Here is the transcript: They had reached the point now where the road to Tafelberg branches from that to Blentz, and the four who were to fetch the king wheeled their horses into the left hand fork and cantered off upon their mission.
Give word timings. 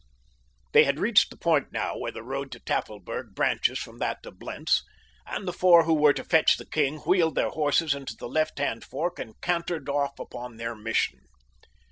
They 0.71 0.83
had 0.85 0.97
reached 0.97 1.29
the 1.29 1.37
point 1.37 1.71
now 1.71 1.95
where 1.95 2.11
the 2.11 2.23
road 2.23 2.51
to 2.53 2.59
Tafelberg 2.59 3.35
branches 3.35 3.77
from 3.77 3.99
that 3.99 4.23
to 4.23 4.31
Blentz, 4.31 4.83
and 5.27 5.47
the 5.47 5.53
four 5.53 5.83
who 5.83 5.93
were 5.93 6.11
to 6.13 6.23
fetch 6.23 6.57
the 6.57 6.65
king 6.65 6.97
wheeled 7.01 7.35
their 7.35 7.49
horses 7.51 7.93
into 7.93 8.15
the 8.17 8.27
left 8.27 8.57
hand 8.57 8.83
fork 8.83 9.19
and 9.19 9.39
cantered 9.41 9.87
off 9.87 10.17
upon 10.17 10.57
their 10.57 10.75
mission. 10.75 11.19